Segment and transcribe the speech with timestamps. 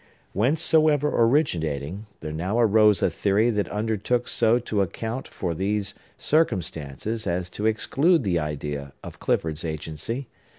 [0.33, 7.27] Whencesoever originating, there now arose a theory that undertook so to account for these circumstances
[7.27, 10.27] as to exclude the idea of Clifford's agency.